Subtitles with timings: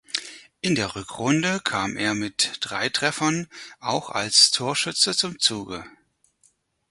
[0.61, 3.47] In der Rückrunde kam er mit drei Treffern
[3.79, 5.85] auch als Torschütze zum Zuge.